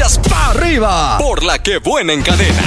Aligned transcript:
escuchas 0.00 0.18
pa' 0.28 0.50
arriba 0.50 1.18
por 1.18 1.42
la 1.42 1.58
que 1.58 1.78
buena 1.78 2.12
en 2.12 2.22
cadena. 2.22 2.62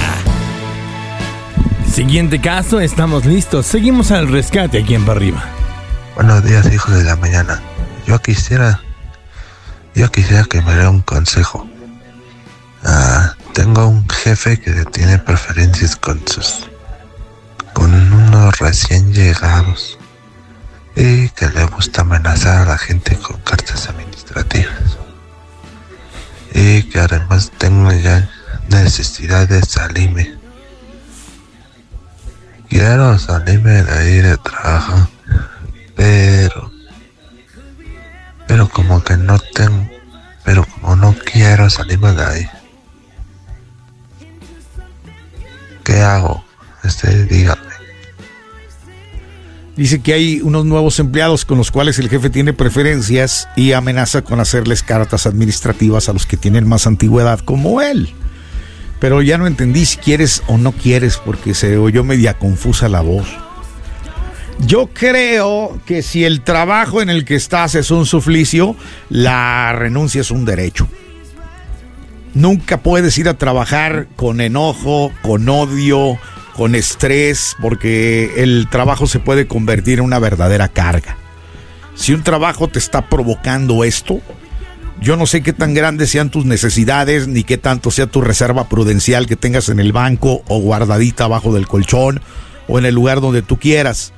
Siguiente 1.92 2.40
caso, 2.40 2.80
estamos 2.80 3.24
listos. 3.24 3.66
Seguimos 3.66 4.10
al 4.10 4.28
rescate 4.28 4.82
aquí 4.82 4.94
en 4.94 5.04
Pa' 5.04 5.12
arriba. 5.12 5.44
Buenos 6.14 6.44
días, 6.44 6.72
hijos 6.72 6.96
de 6.96 7.04
la 7.04 7.16
mañana. 7.16 7.60
Yo 8.06 8.20
quisiera, 8.20 8.80
yo 9.94 10.10
quisiera 10.10 10.44
que 10.44 10.60
me 10.62 10.74
dé 10.74 10.86
un 10.86 11.00
consejo. 11.00 11.68
Ah, 12.84 13.34
tengo 13.52 13.86
un 13.86 14.08
jefe 14.08 14.60
que 14.60 14.84
tiene 14.86 15.18
preferencias 15.18 15.96
con 15.96 16.20
sus, 16.26 16.68
con 17.72 17.92
unos 18.12 18.58
recién 18.58 19.12
llegados 19.12 19.98
y 20.94 21.28
que 21.30 21.48
le 21.48 21.64
gusta 21.64 22.02
amenazar 22.02 22.62
a 22.62 22.64
la 22.66 22.78
gente 22.78 23.16
con 23.16 23.40
cartas 23.40 23.88
administrativas 23.88 25.03
y 26.54 26.84
que 26.84 27.00
además 27.00 27.50
tengo 27.58 27.92
ya 27.92 28.30
necesidad 28.68 29.48
de 29.48 29.60
salirme. 29.62 30.38
Quiero 32.68 33.18
salirme 33.18 33.82
de 33.82 33.92
ahí 33.92 34.16
de 34.20 34.36
trabajo, 34.38 35.08
pero, 35.96 36.70
pero 38.46 38.68
como 38.68 39.02
que 39.02 39.16
no 39.16 39.38
tengo, 39.38 39.88
pero 40.44 40.64
como 40.64 40.96
no 40.96 41.14
quiero 41.30 41.68
salirme 41.68 42.12
de 42.12 42.24
ahí. 42.24 42.48
¿Qué 45.82 46.00
hago? 46.00 46.44
Este, 46.82 47.24
dígame. 47.24 47.63
Dice 49.76 50.00
que 50.00 50.12
hay 50.12 50.40
unos 50.40 50.64
nuevos 50.64 51.00
empleados 51.00 51.44
con 51.44 51.58
los 51.58 51.72
cuales 51.72 51.98
el 51.98 52.08
jefe 52.08 52.30
tiene 52.30 52.52
preferencias 52.52 53.48
y 53.56 53.72
amenaza 53.72 54.22
con 54.22 54.38
hacerles 54.38 54.84
cartas 54.84 55.26
administrativas 55.26 56.08
a 56.08 56.12
los 56.12 56.26
que 56.26 56.36
tienen 56.36 56.68
más 56.68 56.86
antigüedad 56.86 57.40
como 57.40 57.82
él. 57.82 58.10
Pero 59.00 59.20
ya 59.20 59.36
no 59.36 59.48
entendí 59.48 59.84
si 59.84 59.96
quieres 59.96 60.42
o 60.46 60.58
no 60.58 60.70
quieres 60.70 61.16
porque 61.16 61.54
se 61.54 61.76
oyó 61.76 62.04
media 62.04 62.34
confusa 62.34 62.88
la 62.88 63.00
voz. 63.00 63.26
Yo 64.60 64.88
creo 64.92 65.80
que 65.84 66.02
si 66.02 66.24
el 66.24 66.42
trabajo 66.42 67.02
en 67.02 67.10
el 67.10 67.24
que 67.24 67.34
estás 67.34 67.74
es 67.74 67.90
un 67.90 68.06
suplicio, 68.06 68.76
la 69.10 69.72
renuncia 69.72 70.20
es 70.20 70.30
un 70.30 70.44
derecho. 70.44 70.88
Nunca 72.34 72.78
puedes 72.78 73.18
ir 73.18 73.28
a 73.28 73.38
trabajar 73.38 74.06
con 74.14 74.40
enojo, 74.40 75.12
con 75.22 75.48
odio, 75.48 76.18
con 76.56 76.74
estrés, 76.74 77.56
porque 77.60 78.42
el 78.42 78.68
trabajo 78.70 79.06
se 79.06 79.18
puede 79.18 79.46
convertir 79.46 79.98
en 79.98 80.04
una 80.04 80.18
verdadera 80.18 80.68
carga. 80.68 81.16
Si 81.94 82.12
un 82.12 82.22
trabajo 82.22 82.68
te 82.68 82.78
está 82.78 83.08
provocando 83.08 83.84
esto, 83.84 84.20
yo 85.00 85.16
no 85.16 85.26
sé 85.26 85.42
qué 85.42 85.52
tan 85.52 85.74
grandes 85.74 86.10
sean 86.10 86.30
tus 86.30 86.44
necesidades, 86.44 87.28
ni 87.28 87.44
qué 87.44 87.58
tanto 87.58 87.90
sea 87.90 88.06
tu 88.06 88.20
reserva 88.20 88.68
prudencial 88.68 89.26
que 89.26 89.36
tengas 89.36 89.68
en 89.68 89.80
el 89.80 89.92
banco 89.92 90.42
o 90.48 90.60
guardadita 90.60 91.24
abajo 91.24 91.52
del 91.52 91.68
colchón 91.68 92.20
o 92.68 92.78
en 92.78 92.86
el 92.86 92.94
lugar 92.94 93.20
donde 93.20 93.42
tú 93.42 93.58
quieras. 93.58 94.12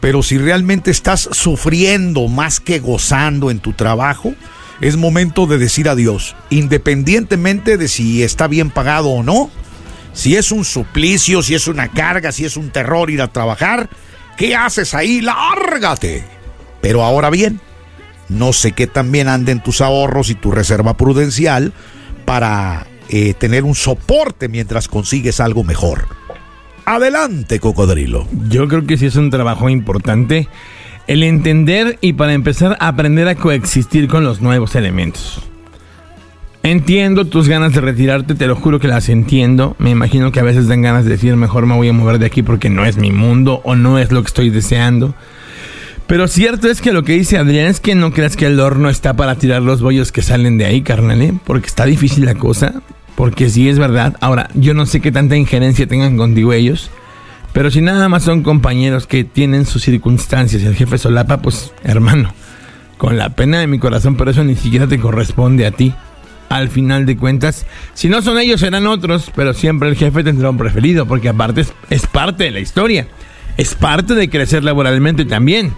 Pero 0.00 0.22
si 0.22 0.36
realmente 0.38 0.90
estás 0.90 1.28
sufriendo 1.32 2.28
más 2.28 2.60
que 2.60 2.78
gozando 2.78 3.50
en 3.50 3.60
tu 3.60 3.72
trabajo, 3.72 4.34
es 4.80 4.96
momento 4.96 5.46
de 5.46 5.58
decir 5.58 5.88
adiós, 5.88 6.34
independientemente 6.50 7.78
de 7.78 7.88
si 7.88 8.22
está 8.22 8.48
bien 8.48 8.70
pagado 8.70 9.08
o 9.10 9.22
no. 9.22 9.50
Si 10.14 10.36
es 10.36 10.52
un 10.52 10.64
suplicio, 10.64 11.42
si 11.42 11.54
es 11.54 11.68
una 11.68 11.88
carga, 11.88 12.32
si 12.32 12.44
es 12.44 12.56
un 12.56 12.70
terror 12.70 13.10
ir 13.10 13.20
a 13.20 13.28
trabajar, 13.28 13.90
¿qué 14.38 14.54
haces 14.54 14.94
ahí? 14.94 15.20
Lárgate. 15.20 16.24
Pero 16.80 17.02
ahora 17.02 17.30
bien, 17.30 17.60
no 18.28 18.52
sé 18.52 18.72
qué 18.72 18.86
también 18.86 19.28
anden 19.28 19.62
tus 19.62 19.80
ahorros 19.80 20.30
y 20.30 20.36
tu 20.36 20.52
reserva 20.52 20.96
prudencial 20.96 21.72
para 22.24 22.86
eh, 23.08 23.34
tener 23.34 23.64
un 23.64 23.74
soporte 23.74 24.48
mientras 24.48 24.88
consigues 24.88 25.40
algo 25.40 25.64
mejor. 25.64 26.06
Adelante, 26.86 27.60
cocodrilo. 27.60 28.28
Yo 28.48 28.68
creo 28.68 28.86
que 28.86 28.96
sí 28.96 29.06
es 29.06 29.16
un 29.16 29.30
trabajo 29.30 29.68
importante 29.68 30.48
el 31.06 31.22
entender 31.22 31.98
y 32.00 32.14
para 32.14 32.32
empezar 32.34 32.76
aprender 32.80 33.28
a 33.28 33.34
coexistir 33.34 34.08
con 34.08 34.24
los 34.24 34.40
nuevos 34.40 34.74
elementos. 34.74 35.42
Entiendo 36.64 37.26
tus 37.26 37.46
ganas 37.46 37.74
de 37.74 37.82
retirarte, 37.82 38.34
te 38.34 38.46
lo 38.46 38.56
juro 38.56 38.80
que 38.80 38.88
las 38.88 39.10
entiendo. 39.10 39.76
Me 39.78 39.90
imagino 39.90 40.32
que 40.32 40.40
a 40.40 40.44
veces 40.44 40.66
dan 40.66 40.80
ganas 40.80 41.04
de 41.04 41.10
decir 41.10 41.36
mejor 41.36 41.66
me 41.66 41.76
voy 41.76 41.90
a 41.90 41.92
mover 41.92 42.18
de 42.18 42.24
aquí 42.24 42.42
porque 42.42 42.70
no 42.70 42.86
es 42.86 42.96
mi 42.96 43.12
mundo 43.12 43.60
o 43.64 43.76
no 43.76 43.98
es 43.98 44.10
lo 44.10 44.22
que 44.22 44.28
estoy 44.28 44.48
deseando. 44.48 45.14
Pero 46.06 46.26
cierto 46.26 46.70
es 46.70 46.80
que 46.80 46.94
lo 46.94 47.02
que 47.02 47.12
dice 47.12 47.36
Adrián 47.36 47.66
es 47.66 47.80
que 47.80 47.94
no 47.94 48.14
creas 48.14 48.34
que 48.34 48.46
el 48.46 48.58
horno 48.60 48.88
está 48.88 49.12
para 49.12 49.34
tirar 49.34 49.60
los 49.60 49.82
bollos 49.82 50.10
que 50.10 50.22
salen 50.22 50.56
de 50.56 50.64
ahí, 50.64 50.80
carnal, 50.80 51.20
¿eh? 51.20 51.34
porque 51.44 51.66
está 51.66 51.84
difícil 51.84 52.24
la 52.24 52.34
cosa. 52.34 52.80
Porque 53.14 53.50
sí 53.50 53.68
es 53.68 53.78
verdad. 53.78 54.16
Ahora, 54.22 54.48
yo 54.54 54.72
no 54.72 54.86
sé 54.86 55.00
qué 55.00 55.12
tanta 55.12 55.36
injerencia 55.36 55.86
tengan 55.86 56.16
contigo 56.16 56.54
ellos. 56.54 56.90
Pero 57.52 57.70
si 57.70 57.82
nada 57.82 58.08
más 58.08 58.22
son 58.22 58.42
compañeros 58.42 59.06
que 59.06 59.22
tienen 59.22 59.66
sus 59.66 59.82
circunstancias 59.82 60.62
y 60.62 60.66
el 60.66 60.76
jefe 60.76 60.96
solapa, 60.96 61.42
pues 61.42 61.74
hermano, 61.82 62.32
con 62.96 63.18
la 63.18 63.28
pena 63.36 63.60
de 63.60 63.66
mi 63.66 63.78
corazón, 63.78 64.16
pero 64.16 64.30
eso 64.30 64.42
ni 64.44 64.56
siquiera 64.56 64.86
te 64.86 64.98
corresponde 64.98 65.66
a 65.66 65.70
ti. 65.70 65.92
Al 66.54 66.68
final 66.68 67.04
de 67.04 67.16
cuentas, 67.16 67.66
si 67.94 68.08
no 68.08 68.22
son 68.22 68.38
ellos, 68.38 68.60
serán 68.60 68.86
otros, 68.86 69.32
pero 69.34 69.54
siempre 69.54 69.88
el 69.88 69.96
jefe 69.96 70.22
tendrá 70.22 70.50
un 70.50 70.56
preferido, 70.56 71.04
porque 71.04 71.28
aparte 71.28 71.64
es, 71.90 72.06
parte 72.06 72.44
de 72.44 72.52
la 72.52 72.60
historia. 72.60 73.08
Es 73.56 73.74
parte 73.74 74.14
de 74.14 74.30
crecer 74.30 74.62
laboralmente 74.62 75.24
también. 75.24 75.74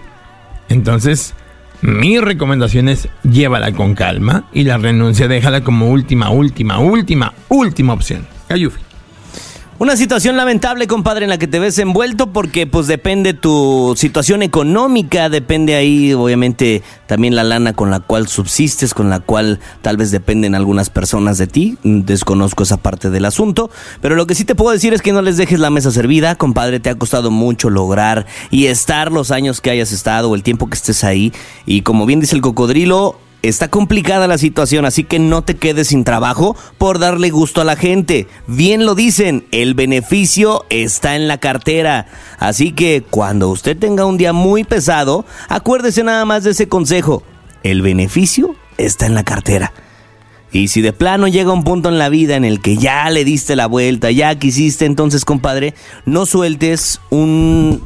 Entonces, 0.69 1.33
mi 1.81 2.19
recomendación 2.19 2.89
es 2.89 3.09
llévala 3.23 3.71
con 3.71 3.95
calma 3.95 4.43
y 4.53 4.65
la 4.65 4.77
renuncia 4.77 5.27
déjala 5.27 5.61
como 5.61 5.89
última, 5.89 6.29
última, 6.29 6.77
última, 6.77 7.33
última 7.49 7.93
opción. 7.93 8.27
Ayufi. 8.47 8.86
Una 9.79 9.95
situación 9.95 10.37
lamentable, 10.37 10.87
compadre, 10.87 11.25
en 11.25 11.29
la 11.29 11.37
que 11.37 11.45
te 11.45 11.59
ves 11.59 11.77
envuelto 11.77 12.33
porque 12.33 12.65
pues 12.65 12.87
depende 12.87 13.35
tu 13.35 13.93
situación 13.95 14.41
económica, 14.41 15.29
depende 15.29 15.75
ahí 15.75 16.13
obviamente 16.13 16.81
también 17.05 17.35
la 17.35 17.43
lana 17.43 17.73
con 17.73 17.91
la 17.91 17.99
cual 17.99 18.27
subsistes, 18.27 18.95
con 18.95 19.11
la 19.11 19.19
cual 19.19 19.59
tal 19.83 19.95
vez 19.95 20.09
dependen 20.09 20.55
algunas 20.55 20.89
personas 20.89 21.37
de 21.37 21.45
ti, 21.45 21.77
desconozco 21.83 22.63
esa 22.63 22.77
parte 22.77 23.11
del 23.11 23.25
asunto, 23.25 23.69
pero 24.01 24.15
lo 24.15 24.25
que 24.25 24.33
sí 24.33 24.45
te 24.45 24.55
puedo 24.55 24.71
decir 24.71 24.95
es 24.95 25.03
que 25.03 25.13
no 25.13 25.21
les 25.21 25.37
dejes 25.37 25.59
la 25.59 25.69
mesa 25.69 25.91
servida, 25.91 26.33
compadre, 26.33 26.79
te 26.79 26.89
ha 26.89 26.95
costado 26.95 27.29
mucho 27.29 27.69
lograr 27.69 28.25
y 28.49 28.65
estar 28.65 29.11
los 29.11 29.29
años 29.29 29.61
que 29.61 29.69
hayas 29.69 29.91
estado 29.91 30.33
el 30.33 30.41
tiempo 30.41 30.67
que 30.67 30.75
estés 30.75 31.03
ahí. 31.03 31.31
Y 31.67 31.83
como 31.83 32.07
bien 32.07 32.19
dice 32.19 32.35
el 32.35 32.41
cocodrilo, 32.41 33.19
Está 33.47 33.69
complicada 33.69 34.27
la 34.27 34.37
situación, 34.37 34.83
así 34.83 35.05
que 35.05 35.19
no 35.19 35.41
te 35.41 35.55
quedes 35.55 35.87
sin 35.87 36.03
trabajo 36.03 36.57
por 36.77 36.99
darle 36.99 37.29
gusto 37.29 37.61
a 37.61 37.63
la 37.63 37.77
gente. 37.77 38.27
Bien 38.45 38.85
lo 38.85 38.93
dicen, 38.93 39.45
el 39.51 39.73
beneficio 39.73 40.65
está 40.69 41.15
en 41.15 41.29
la 41.29 41.37
cartera. 41.37 42.07
Así 42.39 42.73
que 42.73 43.05
cuando 43.09 43.47
usted 43.47 43.77
tenga 43.77 44.05
un 44.05 44.17
día 44.17 44.33
muy 44.33 44.65
pesado, 44.65 45.23
acuérdese 45.47 46.03
nada 46.03 46.25
más 46.25 46.43
de 46.43 46.51
ese 46.51 46.67
consejo. 46.67 47.23
El 47.63 47.81
beneficio 47.81 48.53
está 48.77 49.05
en 49.05 49.15
la 49.15 49.23
cartera. 49.23 49.71
Y 50.51 50.67
si 50.67 50.81
de 50.81 50.91
plano 50.91 51.29
llega 51.29 51.53
un 51.53 51.63
punto 51.63 51.87
en 51.87 51.99
la 51.99 52.09
vida 52.09 52.35
en 52.35 52.43
el 52.43 52.59
que 52.59 52.75
ya 52.75 53.09
le 53.09 53.23
diste 53.23 53.55
la 53.55 53.67
vuelta, 53.67 54.11
ya 54.11 54.35
quisiste, 54.35 54.83
entonces, 54.83 55.23
compadre, 55.23 55.73
no 56.05 56.25
sueltes 56.25 56.99
un 57.11 57.81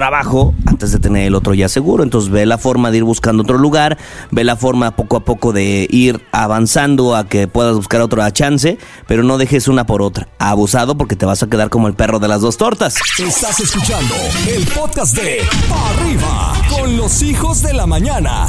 trabajo 0.00 0.54
antes 0.64 0.92
de 0.92 0.98
tener 0.98 1.26
el 1.26 1.34
otro 1.34 1.52
ya 1.52 1.68
seguro. 1.68 2.02
Entonces 2.02 2.30
ve 2.30 2.46
la 2.46 2.56
forma 2.56 2.90
de 2.90 2.96
ir 2.96 3.04
buscando 3.04 3.42
otro 3.42 3.58
lugar, 3.58 3.98
ve 4.30 4.44
la 4.44 4.56
forma 4.56 4.96
poco 4.96 5.18
a 5.18 5.26
poco 5.26 5.52
de 5.52 5.86
ir 5.90 6.24
avanzando 6.32 7.14
a 7.14 7.28
que 7.28 7.48
puedas 7.48 7.76
buscar 7.76 8.00
otra 8.00 8.32
chance, 8.32 8.78
pero 9.06 9.22
no 9.22 9.36
dejes 9.36 9.68
una 9.68 9.84
por 9.84 10.00
otra. 10.00 10.28
Abusado 10.38 10.96
porque 10.96 11.16
te 11.16 11.26
vas 11.26 11.42
a 11.42 11.50
quedar 11.50 11.68
como 11.68 11.86
el 11.86 11.92
perro 11.92 12.18
de 12.18 12.28
las 12.28 12.40
dos 12.40 12.56
tortas. 12.56 12.96
Estás 13.18 13.60
escuchando 13.60 14.14
el 14.48 14.66
podcast 14.68 15.14
de 15.14 15.42
Pa' 15.68 15.90
Arriba 15.90 16.54
con 16.70 16.96
los 16.96 17.22
hijos 17.22 17.62
de 17.62 17.74
la 17.74 17.86
mañana. 17.86 18.46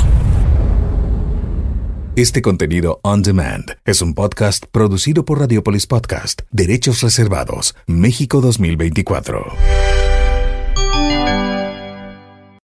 Este 2.15 2.41
contenido 2.41 3.01
on 3.03 3.23
demand 3.23 3.75
es 3.83 4.01
un 4.01 4.13
podcast 4.13 4.67
producido 4.71 5.25
por 5.25 5.39
Radiopolis 5.39 5.85
Podcast, 5.85 6.43
Derechos 6.51 7.01
Reservados, 7.01 7.75
México 7.87 8.39
2024. 8.39 10.10